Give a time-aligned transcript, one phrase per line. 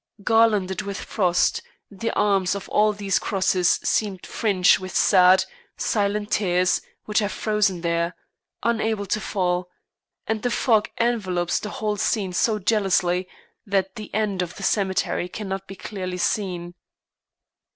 [0.23, 5.45] Garlanded with frost, the arms of all these crosses seem fringed with sad,
[5.77, 8.15] silent tears which have frozen there,
[8.63, 9.69] unable to fall,
[10.25, 13.27] and the fog envelops the whole scene so jealously
[13.63, 16.73] that the end of the cemetery cannot be clearly seen.